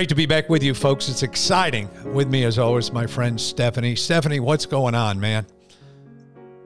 [0.00, 1.10] Great to be back with you, folks.
[1.10, 1.86] It's exciting.
[2.14, 3.94] With me, as always, my friend Stephanie.
[3.94, 5.44] Stephanie, what's going on, man?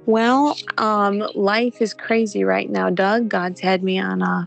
[0.07, 3.29] Well, um, life is crazy right now, Doug.
[3.29, 4.47] God's had me on a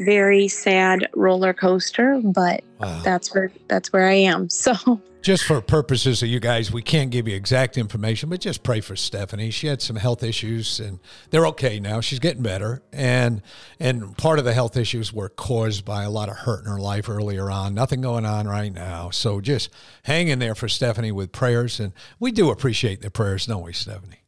[0.00, 3.00] very sad roller coaster, but wow.
[3.02, 4.48] that's where that's where I am.
[4.60, 8.62] So just for purposes of you guys, we can't give you exact information, but just
[8.62, 9.50] pray for Stephanie.
[9.50, 10.98] She had some health issues, and
[11.30, 12.00] they're okay now.
[12.00, 13.42] She's getting better, and
[13.78, 16.80] and part of the health issues were caused by a lot of hurt in her
[16.80, 17.74] life earlier on.
[17.74, 19.70] Nothing going on right now, so just
[20.04, 23.72] hang in there for Stephanie with prayers, and we do appreciate the prayers, don't we,
[23.72, 24.22] Stephanie?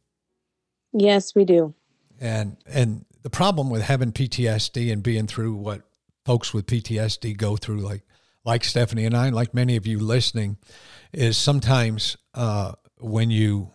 [0.91, 1.73] Yes, we do.
[2.19, 5.81] And and the problem with having PTSD and being through what
[6.25, 8.03] folks with PTSD go through, like
[8.45, 10.57] like Stephanie and I, and like many of you listening,
[11.13, 13.71] is sometimes uh, when you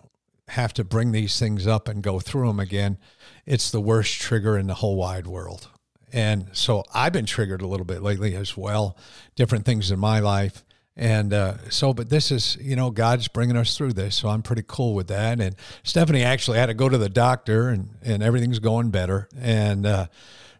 [0.49, 2.99] have to bring these things up and go through them again,
[3.47, 5.69] it's the worst trigger in the whole wide world.
[6.13, 8.97] And so I've been triggered a little bit lately as well,
[9.37, 10.65] different things in my life.
[10.99, 14.17] And uh, so, but this is, you know, God's bringing us through this.
[14.17, 15.41] So I'm pretty cool with that.
[15.41, 15.55] And
[15.85, 19.29] Stephanie actually had to go to the doctor and, and everything's going better.
[19.41, 20.07] And uh,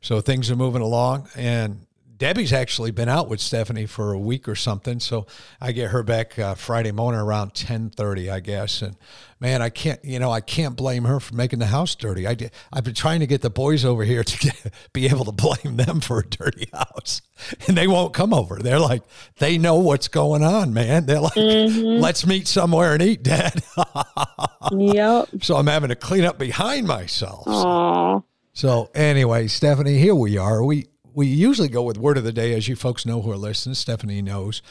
[0.01, 1.29] so things are moving along.
[1.35, 1.88] And
[2.19, 5.27] Debbie's actually been out with Stephanie for a week or something, so
[5.61, 8.83] I get her back uh, Friday morning around ten thirty, I guess.
[8.83, 8.97] And
[9.39, 12.27] man, I can't, you know, I can't blame her for making the house dirty.
[12.27, 12.37] I
[12.73, 15.77] I've been trying to get the boys over here to get, be able to blame
[15.77, 17.23] them for a dirty house,
[17.69, 18.57] and they won't come over.
[18.57, 19.05] They're like,
[19.39, 21.07] they know what's going on, man.
[21.07, 22.03] They're like, mm-hmm.
[22.03, 23.63] let's meet somewhere and eat, Dad.
[24.73, 25.29] yep.
[25.41, 27.45] So I'm having to clean up behind myself.
[27.47, 28.25] Aww.
[28.55, 30.65] So anyway, Stephanie, here we are.
[30.65, 33.37] We we usually go with word of the day, as you folks know who are
[33.37, 33.75] listening.
[33.75, 34.63] Stephanie knows.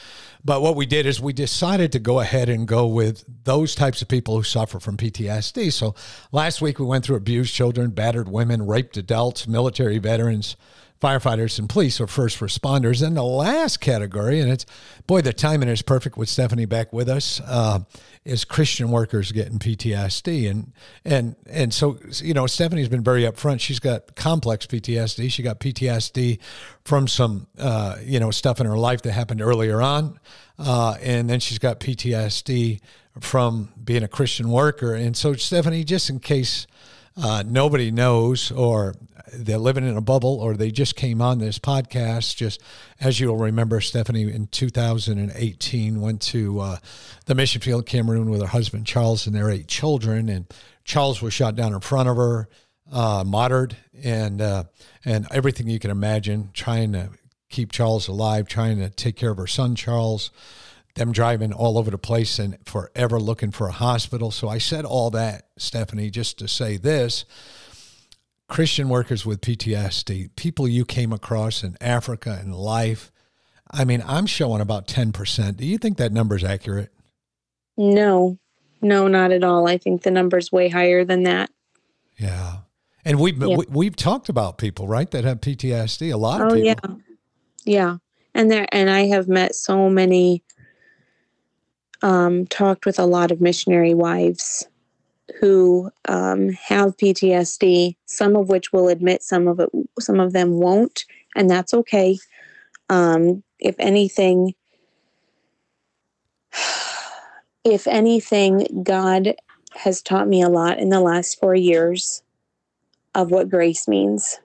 [0.42, 4.00] But what we did is we decided to go ahead and go with those types
[4.00, 5.70] of people who suffer from PTSD.
[5.70, 5.94] So
[6.32, 10.56] last week we went through abused children, battered women, raped adults, military veterans,
[11.00, 13.06] firefighters and police or first responders.
[13.06, 14.66] And the last category, and it's
[15.06, 17.80] boy, the timing is perfect with Stephanie back with us, uh,
[18.24, 20.50] is Christian workers getting PTSD.
[20.50, 20.72] And
[21.04, 23.60] and and so you know, Stephanie's been very upfront.
[23.60, 25.30] She's got complex PTSD.
[25.30, 26.38] She got PTSD
[26.84, 30.18] from some uh, you know stuff in her life that happened earlier on,
[30.58, 32.80] uh, and then she's got PTSD
[33.20, 34.94] from being a Christian worker.
[34.94, 36.66] And so Stephanie, just in case.
[37.20, 38.94] Uh, nobody knows, or
[39.32, 42.36] they're living in a bubble or they just came on this podcast.
[42.36, 42.62] Just
[43.00, 46.76] as you'll remember, Stephanie in 2018 went to uh,
[47.26, 50.28] the mission field, Cameroon, with her husband Charles and their eight children.
[50.28, 50.46] And
[50.84, 52.48] Charles was shot down in front of her,
[52.90, 54.64] uh, martyred, and uh,
[55.04, 57.10] and everything you can imagine, trying to
[57.50, 60.30] keep Charles alive, trying to take care of her son Charles.
[60.94, 64.30] Them driving all over the place and forever looking for a hospital.
[64.30, 67.24] So I said all that, Stephanie, just to say this
[68.48, 73.12] Christian workers with PTSD, people you came across in Africa and life.
[73.70, 75.56] I mean, I'm showing about 10%.
[75.58, 76.92] Do you think that number is accurate?
[77.76, 78.38] No,
[78.80, 79.68] no, not at all.
[79.68, 81.50] I think the number's way higher than that.
[82.16, 82.58] Yeah.
[83.04, 83.58] And we've, yeah.
[83.68, 86.12] we, have talked about people, right, that have PTSD.
[86.12, 86.70] A lot of people.
[86.70, 86.90] oh, people.
[86.90, 87.04] yeah.
[87.64, 87.96] Yeah.
[88.34, 90.42] And there, and I have met so many,
[92.02, 94.68] um, talked with a lot of missionary wives
[95.40, 100.52] who um, have PTSD, some of which will admit, some of it, some of them
[100.52, 101.04] won't,
[101.36, 102.18] and that's okay.
[102.88, 104.54] Um, if anything,
[107.64, 109.34] if anything, God
[109.74, 112.22] has taught me a lot in the last four years
[113.14, 114.40] of what grace means,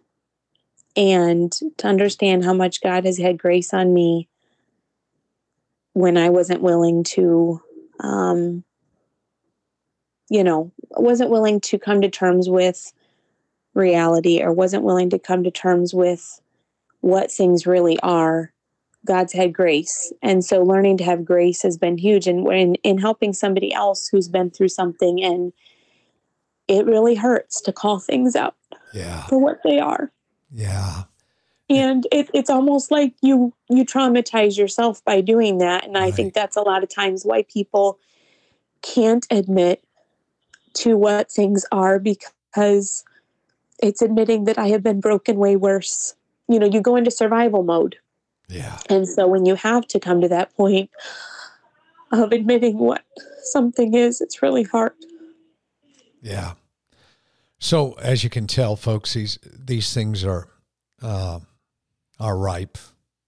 [0.95, 4.27] and to understand how much God has had grace on me
[5.93, 7.61] when I wasn't willing to
[7.99, 8.63] um,
[10.29, 12.91] you know, wasn't willing to come to terms with
[13.73, 16.39] reality or wasn't willing to come to terms with
[17.01, 18.51] what things really are,
[19.05, 20.13] God's had grace.
[20.21, 22.25] And so learning to have grace has been huge.
[22.27, 25.53] And in, in helping somebody else who's been through something and
[26.67, 28.55] it really hurts to call things out
[28.93, 29.23] yeah.
[29.27, 30.11] for what they are.
[30.51, 31.03] Yeah.
[31.69, 35.85] And it, it's almost like you you traumatize yourself by doing that.
[35.85, 37.99] And i think that's a lot of times why people
[38.81, 39.83] can't admit
[40.73, 43.03] to what things are because
[43.81, 46.15] it's admitting that i have been broken way worse.
[46.47, 47.97] You know you go into survival mode.
[48.49, 48.77] Yeah.
[48.89, 50.89] And so when you have to come to that point
[52.11, 53.03] of admitting what
[53.43, 54.93] something is it's really hard.
[56.21, 56.53] Yeah.
[57.59, 60.49] So as you can tell folks these these things are
[61.01, 61.39] uh,
[62.23, 62.77] are ripe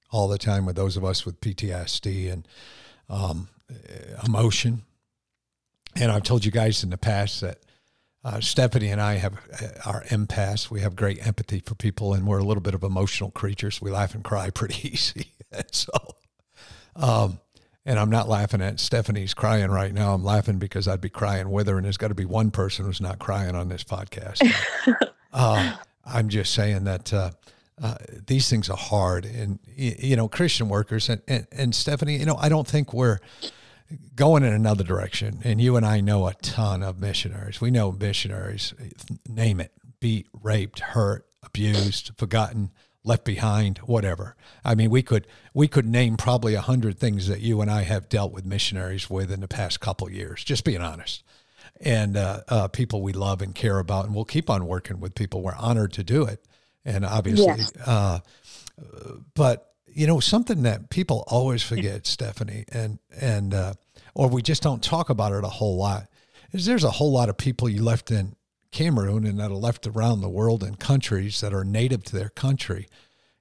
[0.10, 2.48] all the time with those of us with PTSD and
[3.10, 3.50] um,
[4.26, 4.84] emotion.
[5.98, 7.60] And I've told you guys in the past that
[8.24, 10.72] uh, Stephanie and I have uh, our empaths.
[10.72, 13.82] We have great empathy for people, and we're a little bit of emotional creatures.
[13.82, 15.34] We laugh and cry pretty easy.
[15.72, 15.92] so,
[16.96, 17.40] um,
[17.86, 20.14] and I'm not laughing at Stephanie's crying right now.
[20.14, 22.86] I'm laughing because I'd be crying with her, and there's got to be one person
[22.86, 24.42] who's not crying on this podcast.
[25.34, 25.76] uh,
[26.06, 27.32] I'm just saying that uh,
[27.82, 27.96] uh,
[28.28, 29.26] these things are hard.
[29.26, 33.20] And you know christian workers and, and, and stephanie you know i don't think we're
[34.16, 35.40] going in another direction.
[35.44, 37.62] And you and i know a ton of missionaries.
[37.62, 38.74] We know missionaries
[39.28, 42.72] name it beat raped hurt abused forgotten
[43.04, 44.36] left behind whatever.
[44.64, 47.84] I mean we could we could name probably a hundred things that you and i
[47.84, 51.24] have dealt with missionaries with in the past couple years just being honest.
[51.82, 55.14] And uh, uh, people we love and care about and we'll keep on working with
[55.14, 55.42] people.
[55.42, 56.44] We're honored to do it
[56.86, 57.74] and obviously, yes.
[57.86, 58.20] uh,
[59.34, 63.74] but you know something that people always forget, Stephanie, and and uh,
[64.14, 66.08] or we just don't talk about it a whole lot.
[66.52, 68.36] Is there's a whole lot of people you left in
[68.72, 72.30] Cameroon and that are left around the world in countries that are native to their
[72.30, 72.88] country,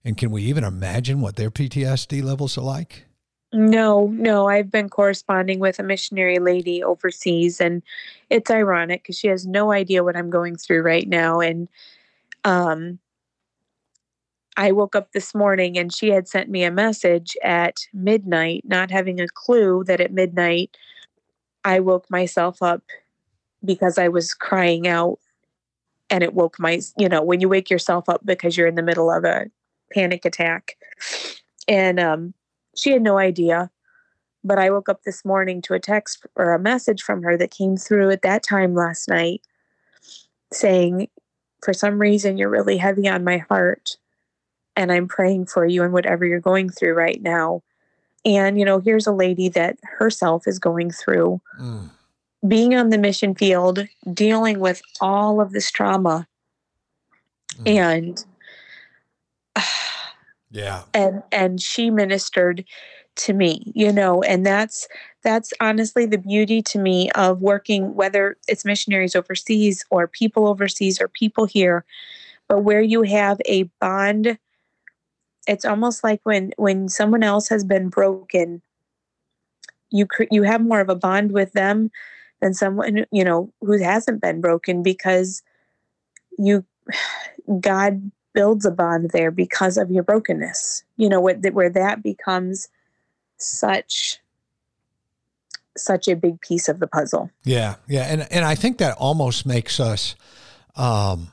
[0.05, 3.05] and can we even imagine what their PTSD levels are like?
[3.53, 4.49] No, no.
[4.49, 7.85] I've been corresponding with a missionary lady overseas, and
[8.29, 11.39] it's ironic because she has no idea what I'm going through right now.
[11.39, 11.69] And
[12.43, 12.99] um,
[14.57, 18.91] I woke up this morning and she had sent me a message at midnight, not
[18.91, 20.77] having a clue that at midnight
[21.65, 22.83] I woke myself up
[23.65, 25.19] because I was crying out
[26.11, 28.83] and it woke my, you know, when you wake yourself up because you're in the
[28.83, 29.47] middle of a
[29.93, 30.77] panic attack.
[31.67, 32.35] And um,
[32.77, 33.71] she had no idea.
[34.45, 37.51] But I woke up this morning to a text or a message from her that
[37.51, 39.43] came through at that time last night
[40.53, 41.09] saying,
[41.63, 43.97] for some reason, you're really heavy on my heart
[44.77, 47.63] and I'm praying for you and whatever you're going through right now.
[48.25, 51.91] And, you know, here's a lady that herself is going through mm.
[52.47, 56.27] being on the mission field, dealing with all of this trauma.
[57.59, 57.69] Mm.
[57.69, 58.25] And,
[60.51, 60.83] yeah.
[60.95, 62.65] And, and she ministered
[63.17, 64.89] to me, you know, and that's,
[65.23, 71.01] that's honestly the beauty to me of working, whether it's missionaries overseas or people overseas
[71.01, 71.85] or people here,
[72.49, 74.39] but where you have a bond
[75.47, 78.63] it's almost like when when someone else has been broken
[79.91, 81.91] you you have more of a bond with them
[82.41, 85.43] than someone you know who hasn't been broken because
[86.39, 86.65] you
[87.61, 92.69] god builds a bond there because of your brokenness you know where, where that becomes
[93.37, 94.21] such
[95.77, 97.31] such a big piece of the puzzle.
[97.43, 100.15] Yeah yeah and and i think that almost makes us
[100.77, 101.29] um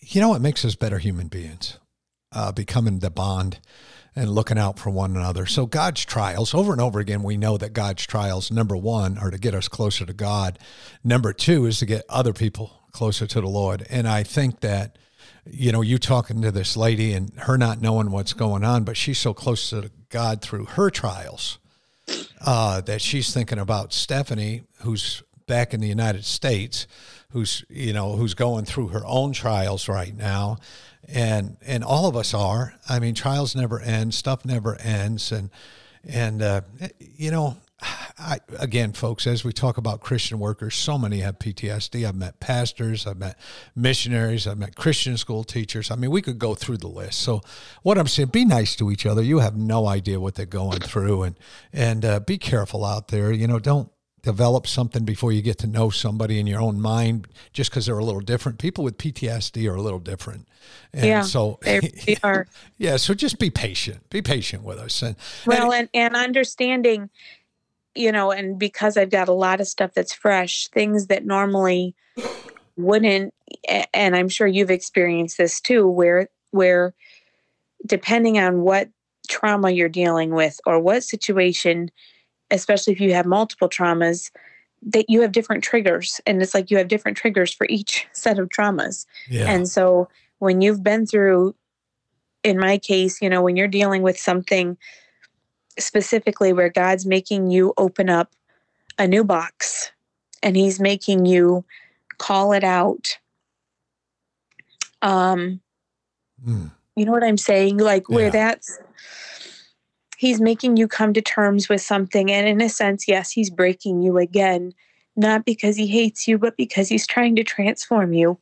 [0.00, 1.78] you know it makes us better human beings
[2.32, 3.58] uh, becoming the bond
[4.14, 5.46] and looking out for one another.
[5.46, 9.30] So God's trials, over and over again, we know that God's trials, number one, are
[9.30, 10.58] to get us closer to God.
[11.02, 13.86] Number two is to get other people closer to the Lord.
[13.88, 14.98] And I think that,
[15.46, 18.96] you know, you talking to this lady and her not knowing what's going on, but
[18.96, 21.58] she's so close to God through her trials
[22.44, 25.22] uh, that she's thinking about Stephanie, who's
[25.52, 26.86] back in the United States,
[27.30, 30.56] who's, you know, who's going through her own trials right now
[31.08, 32.74] and and all of us are.
[32.88, 35.50] I mean, trials never end, stuff never ends, and
[36.04, 36.60] and uh,
[36.98, 37.56] you know,
[38.18, 42.06] I, again, folks, as we talk about Christian workers, so many have PTSD.
[42.06, 43.38] I've met pastors, I've met
[43.74, 45.90] missionaries, I've met Christian school teachers.
[45.90, 47.20] I mean, we could go through the list.
[47.20, 47.40] So,
[47.82, 49.22] what I'm saying, be nice to each other.
[49.22, 51.38] You have no idea what they're going through, and
[51.72, 53.32] and uh, be careful out there.
[53.32, 53.90] You know, don't
[54.22, 57.98] develop something before you get to know somebody in your own mind just because they're
[57.98, 58.58] a little different.
[58.58, 60.46] People with PTSD are a little different.
[60.92, 62.46] And yeah, so they are.
[62.78, 62.96] yeah.
[62.96, 65.02] So just be patient, be patient with us.
[65.02, 67.10] And well, and, and understanding,
[67.96, 71.94] you know, and because I've got a lot of stuff that's fresh, things that normally
[72.76, 73.34] wouldn't,
[73.92, 76.94] and I'm sure you've experienced this too, where, where
[77.84, 78.88] depending on what
[79.28, 81.90] trauma you're dealing with or what situation,
[82.52, 84.30] especially if you have multiple traumas,
[84.82, 86.20] that you have different triggers.
[86.26, 89.06] And it's like you have different triggers for each set of traumas.
[89.28, 89.50] Yeah.
[89.50, 91.54] And so when you've been through
[92.42, 94.76] in my case, you know, when you're dealing with something
[95.78, 98.34] specifically where God's making you open up
[98.98, 99.90] a new box
[100.42, 101.64] and he's making you
[102.18, 103.18] call it out.
[105.00, 105.60] Um
[106.46, 106.70] mm.
[106.96, 107.78] you know what I'm saying?
[107.78, 108.78] Like where that's
[110.22, 114.02] he's making you come to terms with something and in a sense, yes, he's breaking
[114.02, 114.72] you again,
[115.16, 118.38] not because he hates you, but because he's trying to transform you.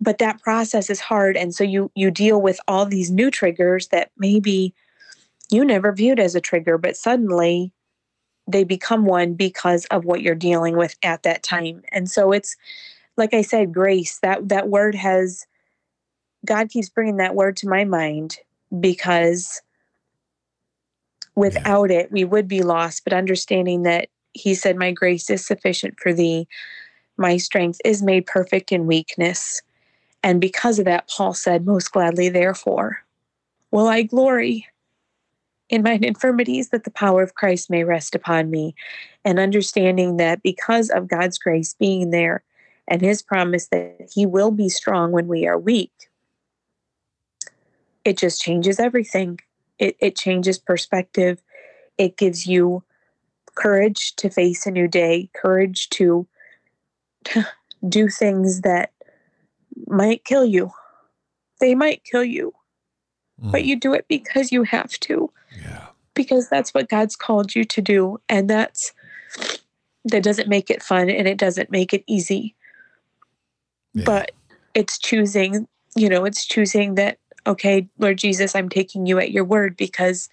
[0.00, 3.86] But that process is hard and so you you deal with all these new triggers
[3.88, 4.74] that maybe
[5.52, 7.72] you never viewed as a trigger but suddenly
[8.48, 11.82] they become one because of what you're dealing with at that time.
[11.92, 12.56] And so it's
[13.16, 14.18] like i said grace.
[14.18, 15.46] That that word has
[16.44, 18.38] god keeps bringing that word to my mind
[18.80, 19.62] because
[21.38, 22.00] without yeah.
[22.00, 26.12] it we would be lost but understanding that he said my grace is sufficient for
[26.12, 26.46] thee
[27.16, 29.62] my strength is made perfect in weakness
[30.22, 32.98] and because of that, Paul said, Most gladly, therefore,
[33.70, 34.66] will I glory
[35.68, 38.74] in mine infirmities that the power of Christ may rest upon me.
[39.24, 42.42] And understanding that because of God's grace being there
[42.88, 45.92] and his promise that he will be strong when we are weak,
[48.04, 49.40] it just changes everything.
[49.78, 51.42] It, it changes perspective.
[51.98, 52.82] It gives you
[53.54, 56.26] courage to face a new day, courage to,
[57.88, 58.92] do things that
[59.86, 60.70] might kill you.
[61.60, 62.54] They might kill you,
[63.42, 63.52] mm.
[63.52, 65.30] but you do it because you have to.
[65.60, 65.86] Yeah.
[66.14, 68.20] Because that's what God's called you to do.
[68.28, 68.92] And that's,
[70.04, 72.54] that doesn't make it fun and it doesn't make it easy.
[73.94, 74.04] Yeah.
[74.04, 74.32] But
[74.74, 75.66] it's choosing,
[75.96, 80.28] you know, it's choosing that, okay, Lord Jesus, I'm taking you at your word because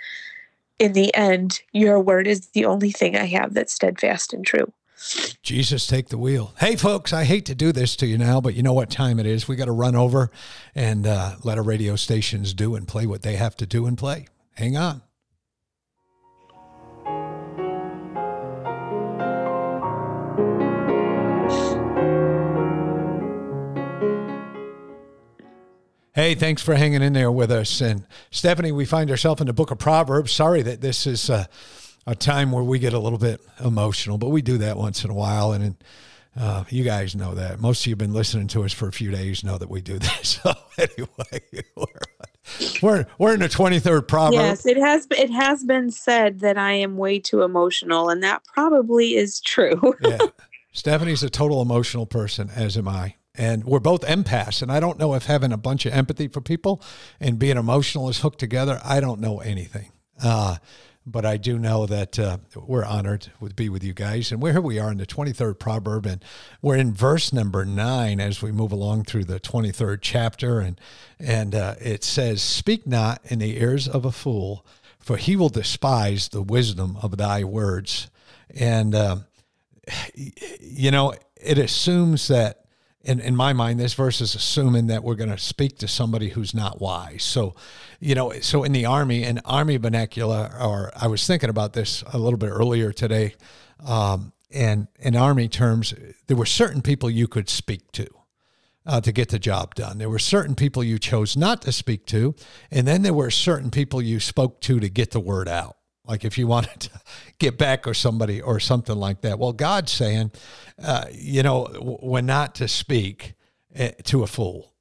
[0.77, 4.71] in the end, your word is the only thing I have that's steadfast and true.
[5.41, 6.53] Jesus, take the wheel.
[6.59, 9.19] Hey, folks, I hate to do this to you now, but you know what time
[9.19, 9.47] it is.
[9.47, 10.31] We got to run over
[10.73, 13.97] and uh, let our radio stations do and play what they have to do and
[13.97, 14.27] play.
[14.55, 15.01] Hang on.
[26.15, 27.81] Hey, thanks for hanging in there with us.
[27.81, 30.31] And Stephanie, we find ourselves in the book of Proverbs.
[30.31, 31.29] Sorry that this is.
[31.29, 31.45] Uh,
[32.07, 35.09] a time where we get a little bit emotional, but we do that once in
[35.09, 35.51] a while.
[35.51, 35.75] And
[36.39, 37.59] uh, you guys know that.
[37.59, 39.81] Most of you have been listening to us for a few days know that we
[39.81, 40.39] do this.
[40.43, 44.33] So anyway, we're, we're, we're in the 23rd proverb.
[44.33, 48.43] Yes, it has, it has been said that I am way too emotional, and that
[48.45, 49.95] probably is true.
[50.01, 50.19] yeah.
[50.73, 53.15] Stephanie's a total emotional person, as am I.
[53.37, 54.61] And we're both empaths.
[54.61, 56.81] And I don't know if having a bunch of empathy for people
[57.19, 58.79] and being emotional is hooked together.
[58.83, 59.91] I don't know anything.
[60.23, 60.57] Uh,
[61.05, 64.31] but I do know that uh, we're honored to be with you guys.
[64.31, 66.23] And here we are in the 23rd proverb, and
[66.61, 70.59] we're in verse number nine as we move along through the 23rd chapter.
[70.59, 70.81] And,
[71.19, 74.65] and uh, it says, Speak not in the ears of a fool,
[74.97, 78.09] for he will despise the wisdom of thy words.
[78.49, 79.17] And, uh,
[80.15, 82.64] you know, it assumes that
[83.05, 86.29] in, in my mind, this verse is assuming that we're going to speak to somebody
[86.29, 87.23] who's not wise.
[87.23, 87.55] So,
[87.99, 92.03] you know, so in the army, in army vernacular, or I was thinking about this
[92.11, 93.35] a little bit earlier today,
[93.85, 95.93] um, and in army terms,
[96.27, 98.07] there were certain people you could speak to.
[98.87, 99.97] Uh, to get the job done.
[99.97, 102.35] There were certain people you chose not to speak to,
[102.69, 105.77] and then there were certain people you spoke to to get the word out.
[106.07, 106.89] Like if you wanted to
[107.39, 109.39] get back or somebody or something like that.
[109.39, 110.31] Well, God's saying,
[110.83, 113.33] uh, you know, we're not to speak
[113.73, 114.71] eh, to a fool.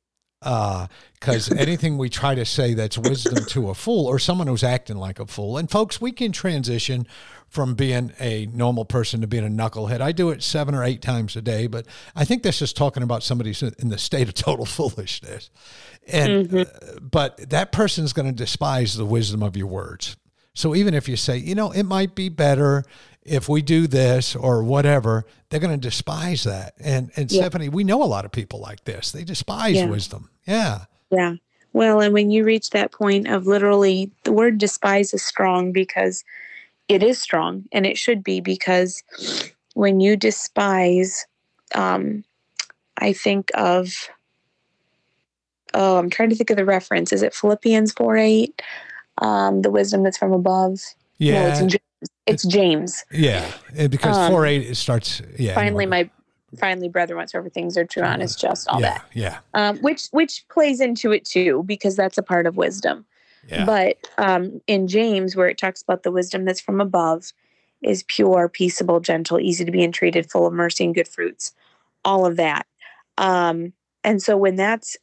[0.41, 4.63] Because uh, anything we try to say that's wisdom to a fool or someone who's
[4.63, 5.57] acting like a fool.
[5.57, 7.07] And folks, we can transition
[7.49, 10.01] from being a normal person to being a knucklehead.
[10.01, 13.03] I do it seven or eight times a day, but I think this is talking
[13.03, 15.51] about somebody who's in the state of total foolishness.
[16.07, 16.59] And, mm-hmm.
[16.59, 20.17] uh, but that person's going to despise the wisdom of your words.
[20.55, 22.85] So even if you say, you know, it might be better
[23.25, 26.75] if we do this or whatever, they're going to despise that.
[26.79, 27.41] And and yeah.
[27.41, 29.13] Stephanie, we know a lot of people like this.
[29.13, 29.87] They despise yeah.
[29.87, 30.31] wisdom.
[30.47, 30.85] Yeah.
[31.11, 31.35] Yeah.
[31.73, 36.25] Well, and when you reach that point of literally the word despise is strong because
[36.89, 39.03] it is strong and it should be because
[39.75, 41.27] when you despise
[41.75, 42.25] um
[42.99, 44.09] I think of
[45.73, 47.13] oh, I'm trying to think of the reference.
[47.13, 48.63] Is it Philippians 4 8?
[49.19, 50.81] Um, the wisdom that's from above.
[51.19, 51.43] Yeah.
[51.43, 52.11] No, it's, James.
[52.27, 53.05] it's James.
[53.11, 53.51] Yeah.
[53.89, 55.23] because um, 4 8 it starts.
[55.39, 55.55] Yeah.
[55.55, 56.11] Finally, my
[56.59, 60.45] finally brother whatsoever things are true honest just all yeah, that yeah um, which which
[60.49, 63.05] plays into it too because that's a part of wisdom
[63.49, 63.65] yeah.
[63.65, 67.33] but um, in james where it talks about the wisdom that's from above
[67.83, 71.53] is pure peaceable gentle easy to be entreated full of mercy and good fruits
[72.05, 72.67] all of that
[73.19, 74.97] um, and so when that's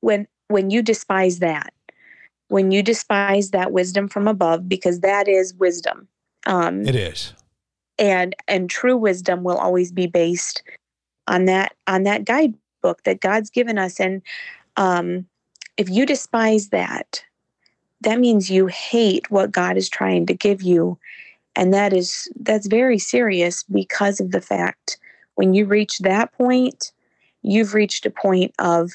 [0.00, 1.72] when when you despise that
[2.48, 6.08] when you despise that wisdom from above, because that is wisdom.
[6.46, 7.34] Um, it is.
[7.98, 10.62] And and true wisdom will always be based
[11.26, 13.98] on that on that guidebook that God's given us.
[13.98, 14.22] And
[14.76, 15.26] um,
[15.76, 17.22] if you despise that,
[18.02, 20.98] that means you hate what God is trying to give you.
[21.54, 24.98] And that is that's very serious because of the fact
[25.36, 26.92] when you reach that point,
[27.42, 28.92] you've reached a point of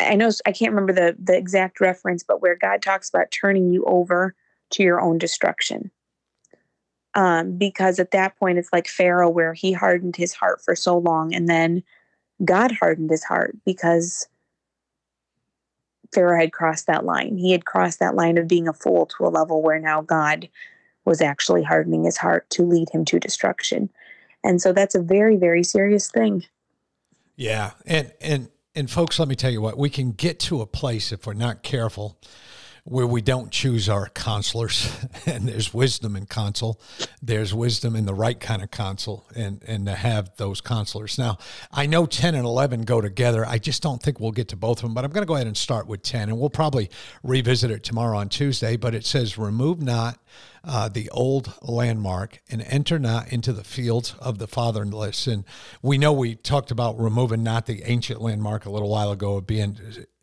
[0.00, 3.70] I know I can't remember the the exact reference, but where God talks about turning
[3.70, 4.34] you over
[4.70, 5.90] to your own destruction.
[7.14, 10.98] Um, because at that point it's like Pharaoh, where he hardened his heart for so
[10.98, 11.82] long, and then
[12.44, 14.26] God hardened his heart because
[16.12, 17.36] Pharaoh had crossed that line.
[17.36, 20.48] He had crossed that line of being a fool to a level where now God
[21.04, 23.90] was actually hardening his heart to lead him to destruction.
[24.42, 26.44] And so that's a very, very serious thing.
[27.36, 27.72] Yeah.
[27.86, 31.12] And and and folks, let me tell you what, we can get to a place
[31.12, 32.18] if we're not careful
[32.84, 34.94] where we don't choose our counselors.
[35.26, 36.78] And there's wisdom in counsel.
[37.22, 41.18] There's wisdom in the right kind of counsel and and to have those counselors.
[41.18, 41.38] Now
[41.72, 43.44] i know 10 and 11 go together.
[43.46, 45.34] I just don't think we'll get to both of them but i'm going to go
[45.34, 46.90] ahead and start with 10 and we'll probably
[47.22, 50.18] revisit it tomorrow on tuesday but it says remove not
[50.66, 55.26] uh, the old landmark and enter not into the fields of the fatherless.
[55.26, 55.44] And
[55.82, 59.46] we know we talked about removing not the ancient landmark a little while ago of
[59.46, 59.78] being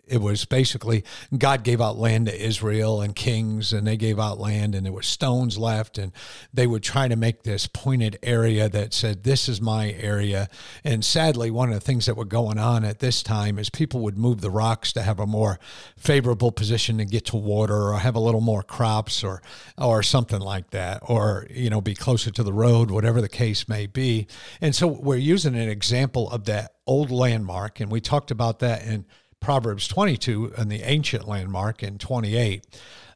[0.07, 1.03] it was basically
[1.37, 4.93] God gave out land to Israel and kings, and they gave out land, and there
[4.93, 6.11] were stones left, and
[6.53, 10.49] they would try to make this pointed area that said, "This is my area."
[10.83, 14.01] And sadly, one of the things that were going on at this time is people
[14.01, 15.59] would move the rocks to have a more
[15.97, 19.41] favorable position to get to water, or have a little more crops, or
[19.77, 23.67] or something like that, or you know, be closer to the road, whatever the case
[23.69, 24.27] may be.
[24.59, 28.83] And so we're using an example of that old landmark, and we talked about that
[28.83, 29.05] in
[29.41, 32.65] Proverbs 22 and the ancient landmark in 28.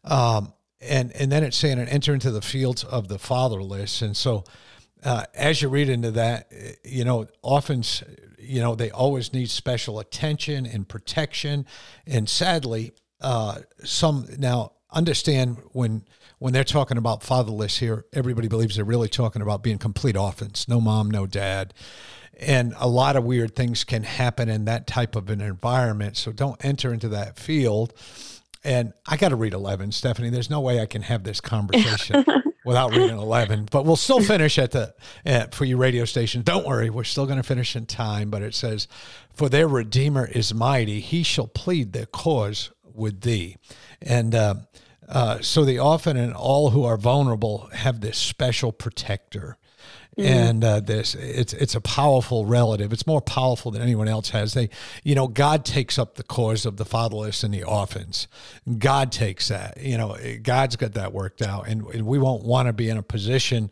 [0.03, 4.01] Um, and, and then it's saying, and enter into the fields of the fatherless.
[4.01, 4.43] And so,
[5.03, 6.51] uh, as you read into that,
[6.83, 7.83] you know, often,
[8.39, 11.65] you know, they always need special attention and protection.
[12.07, 16.03] And sadly, uh, some now understand when
[16.37, 20.67] when they're talking about fatherless here, everybody believes they're really talking about being complete orphans,
[20.67, 21.73] no mom, no dad
[22.39, 26.17] and a lot of weird things can happen in that type of an environment.
[26.17, 27.93] So don't enter into that field.
[28.63, 30.29] And I got to read 11, Stephanie.
[30.29, 32.25] There's no way I can have this conversation
[32.65, 33.69] without reading 11.
[33.71, 36.45] But we'll still finish at the at, for you radio stations.
[36.45, 38.31] Don't worry, we're still going to finish in time.
[38.31, 38.87] But it says,
[39.35, 43.57] "For their Redeemer is mighty; he shall plead their cause with thee."
[44.01, 44.55] And uh,
[45.07, 49.57] uh, so the orphan and all who are vulnerable have this special protector.
[50.17, 50.25] Mm.
[50.25, 52.93] And uh, this it's it's a powerful relative.
[52.93, 54.53] It's more powerful than anyone else has.
[54.53, 54.69] They,
[55.03, 58.29] you know, God takes up the cause of the fatherless and the orphans.
[58.77, 59.77] God takes that.
[59.81, 62.97] You know, God's got that worked out, and, and we won't want to be in
[62.97, 63.69] a position.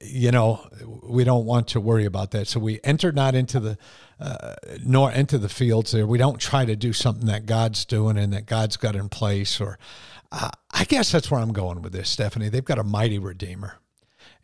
[0.00, 0.68] You know,
[1.02, 2.48] we don't want to worry about that.
[2.48, 3.78] So we enter not into the
[4.20, 6.06] uh, nor into the fields there.
[6.06, 9.60] We don't try to do something that God's doing and that God's got in place.
[9.60, 9.78] Or
[10.32, 12.48] uh, I guess that's where I'm going with this, Stephanie.
[12.48, 13.78] They've got a mighty redeemer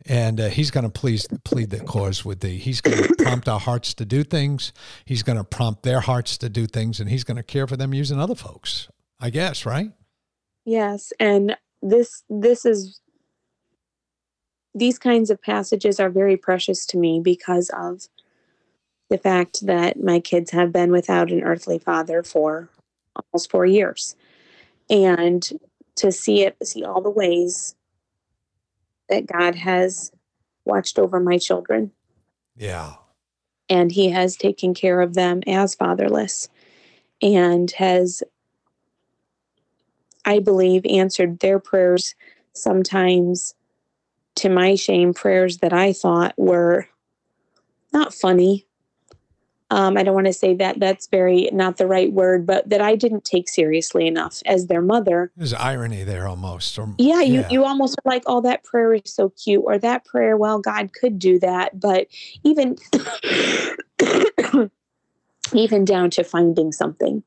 [0.05, 2.57] and uh, he's going to please plead the cause with thee.
[2.57, 4.73] He's going to prompt our hearts to do things.
[5.05, 7.77] He's going to prompt their hearts to do things, and he's going to care for
[7.77, 8.89] them using other folks.
[9.19, 9.91] I guess, right?
[10.65, 12.99] Yes, and this this is
[14.75, 18.07] these kinds of passages are very precious to me because of
[19.09, 22.69] the fact that my kids have been without an earthly father for
[23.15, 24.15] almost four years,
[24.89, 25.47] and
[25.95, 27.75] to see it, see all the ways
[29.09, 30.11] that God has
[30.65, 31.91] watched over my children.
[32.55, 32.93] Yeah.
[33.69, 36.49] And he has taken care of them as fatherless
[37.21, 38.23] and has,
[40.25, 42.15] I believe, answered their prayers
[42.53, 43.55] sometimes
[44.35, 46.87] to my shame, prayers that I thought were
[47.91, 48.65] not funny,
[49.73, 52.79] um, I don't want to say that that's very not the right word, but that
[52.79, 55.31] I didn't take seriously enough as their mother.
[55.35, 56.77] There's irony there almost.
[56.77, 57.49] Or, yeah, you, yeah.
[57.49, 60.93] you almost are like, oh, that prayer is so cute, or that prayer, well, God
[60.93, 61.79] could do that.
[61.79, 62.05] But
[62.43, 62.75] even
[65.53, 67.23] even down to finding something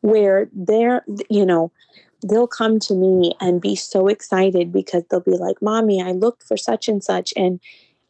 [0.00, 1.70] where they're, you know,
[2.28, 6.42] they'll come to me and be so excited because they'll be like, Mommy, I looked
[6.42, 7.60] for such and such, and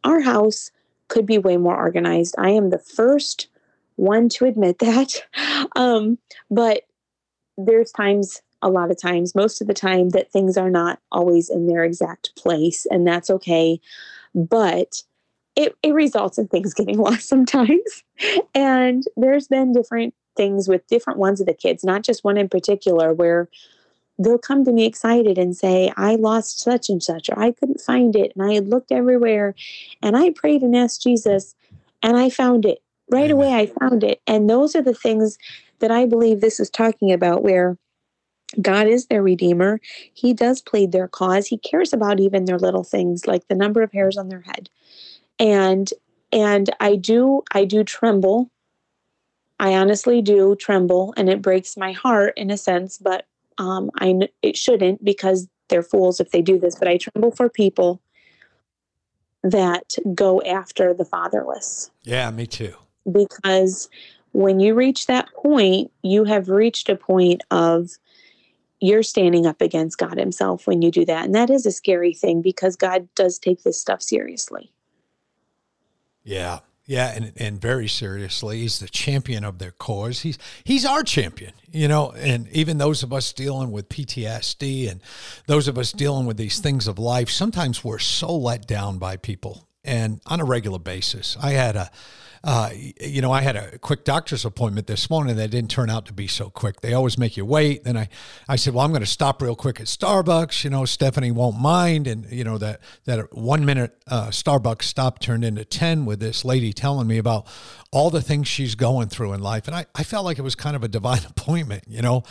[0.05, 0.71] our house
[1.09, 2.35] could be way more organized.
[2.39, 3.49] I am the first
[3.97, 5.23] one to admit that.
[5.75, 6.19] Um,
[6.51, 6.83] but
[7.57, 11.51] there's times, a lot of times, most of the time, that things are not always
[11.51, 13.81] in their exact place, and that's okay.
[14.35, 15.03] But
[15.57, 18.05] it, it results in things getting lost sometimes.
[18.55, 22.49] And there's been different things with different ones of the kids, not just one in
[22.49, 23.49] particular, where
[24.19, 27.81] they'll come to me excited and say, I lost such and such, or I couldn't
[27.81, 28.33] find it.
[28.35, 29.55] And I had looked everywhere
[30.03, 31.55] and I prayed and asked Jesus
[32.03, 32.83] and I found it.
[33.09, 34.21] Right away, I found it.
[34.27, 35.39] And those are the things
[35.79, 37.79] that I believe this is talking about, where
[38.61, 39.81] God is their redeemer.
[40.13, 41.47] He does plead their cause.
[41.47, 44.71] He cares about even their little things like the number of hairs on their head.
[45.39, 45.89] And
[46.33, 48.51] and I do I do tremble.
[49.61, 53.27] I honestly do tremble and it breaks my heart in a sense, but
[53.59, 56.77] um, I it shouldn't because they're fools if they do this.
[56.77, 58.01] But I tremble for people
[59.43, 61.91] that go after the fatherless.
[62.03, 62.75] Yeah, me too.
[63.11, 63.89] Because
[64.33, 67.91] when you reach that point, you have reached a point of
[68.81, 71.25] you're standing up against God Himself when you do that.
[71.25, 74.73] And that is a scary thing because God does take this stuff seriously.
[76.25, 76.61] Yeah.
[76.89, 80.21] Yeah, and, and very seriously, he's the champion of their cause.
[80.21, 82.13] He's he's our champion, you know.
[82.13, 85.03] And even those of us dealing with PTSD and
[85.49, 89.17] those of us dealing with these things of life, sometimes we're so let down by
[89.17, 91.37] people, and on a regular basis.
[91.43, 91.91] I had a
[92.47, 96.07] uh, you know, I had a quick doctor's appointment this morning that didn't turn out
[96.07, 96.81] to be so quick.
[96.81, 97.83] They always make you wait.
[97.83, 98.09] Then I,
[98.49, 100.63] I said, well, I'm going to stop real quick at Starbucks.
[100.63, 102.07] You know, Stephanie won't mind.
[102.07, 106.45] And, you know, that, that one minute uh, Starbucks stop turned into 10 with this
[106.45, 107.49] lady telling me about
[107.91, 109.67] all the things she's going through in life.
[109.67, 112.23] And I, I felt like it was kind of a divine appointment, you know.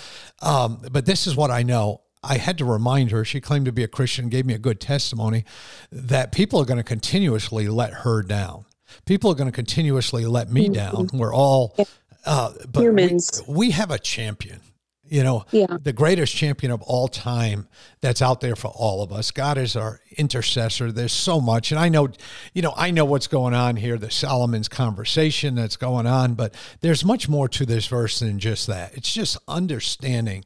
[0.42, 2.04] Um, but this is what I know.
[2.24, 4.80] I had to remind her, she claimed to be a Christian, gave me a good
[4.80, 5.44] testimony,
[5.92, 8.66] that people are going to continuously let her down
[9.06, 10.74] people are going to continuously let me mm-hmm.
[10.74, 11.10] down.
[11.14, 11.76] We're all,
[12.26, 13.44] uh, but humans.
[13.48, 14.60] We, we, have a champion.
[15.08, 15.78] You know, yeah.
[15.82, 17.68] the greatest champion of all time
[18.02, 19.30] that's out there for all of us.
[19.30, 20.92] God is our intercessor.
[20.92, 21.72] There's so much.
[21.72, 22.10] And I know,
[22.54, 26.56] you know, I know what's going on here, the Solomon's conversation that's going on, but
[26.82, 28.96] there's much more to this verse than just that.
[28.96, 30.44] It's just understanding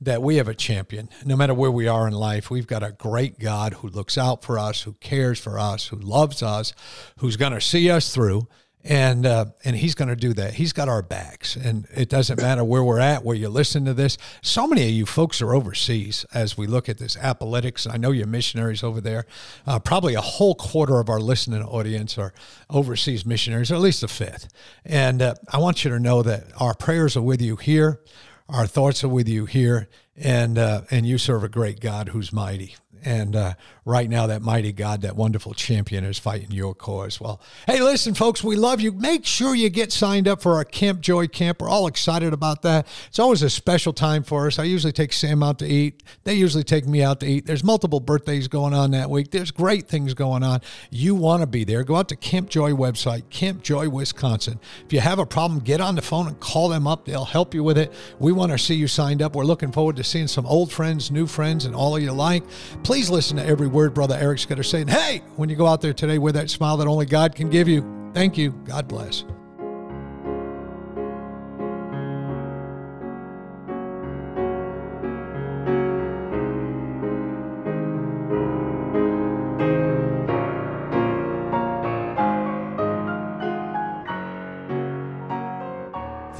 [0.00, 1.08] that we have a champion.
[1.24, 4.42] No matter where we are in life, we've got a great God who looks out
[4.42, 6.74] for us, who cares for us, who loves us,
[7.18, 8.48] who's going to see us through.
[8.84, 10.54] And uh, and he's going to do that.
[10.54, 13.94] He's got our backs, and it doesn't matter where we're at, where you listen to
[13.94, 14.18] this.
[14.40, 17.86] So many of you folks are overseas as we look at this apologetics.
[17.86, 19.24] I know you're missionaries over there.
[19.68, 22.32] Uh, probably a whole quarter of our listening audience are
[22.68, 24.48] overseas missionaries, or at least a fifth.
[24.84, 28.00] And uh, I want you to know that our prayers are with you here.
[28.48, 32.32] Our thoughts are with you here, and uh, and you serve a great God who's
[32.32, 32.74] mighty.
[33.04, 37.20] And uh, right now, that mighty God, that wonderful champion, is fighting your cause.
[37.20, 38.92] Well, hey, listen, folks, we love you.
[38.92, 41.60] Make sure you get signed up for our Camp Joy camp.
[41.60, 42.86] We're all excited about that.
[43.08, 44.58] It's always a special time for us.
[44.58, 46.02] I usually take Sam out to eat.
[46.24, 47.46] They usually take me out to eat.
[47.46, 49.30] There's multiple birthdays going on that week.
[49.30, 50.60] There's great things going on.
[50.90, 51.82] You want to be there.
[51.82, 54.60] Go out to Camp Joy website, Camp Joy, Wisconsin.
[54.86, 57.04] If you have a problem, get on the phone and call them up.
[57.04, 57.92] They'll help you with it.
[58.20, 59.34] We want to see you signed up.
[59.34, 62.44] We're looking forward to seeing some old friends, new friends, and all of you like.
[62.84, 64.84] Please listen to every word Brother Eric's going to say.
[64.84, 67.68] Hey, when you go out there today with that smile that only God can give
[67.68, 68.50] you, thank you.
[68.64, 69.24] God bless.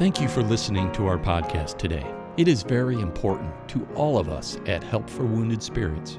[0.03, 2.05] Thank you for listening to our podcast today.
[2.37, 6.19] It is very important to all of us at Help for Wounded Spirits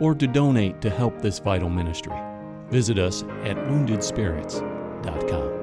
[0.00, 2.16] or to donate to help this vital ministry,
[2.68, 5.61] visit us at woundedspirits.com.